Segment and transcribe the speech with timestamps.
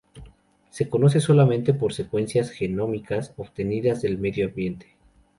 [0.71, 4.95] Se conocen solamente por secuencias genómicas obtenidas del medio ambiente.